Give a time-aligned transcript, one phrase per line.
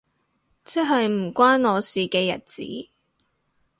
[0.63, 2.89] 即係唔關我事嘅日子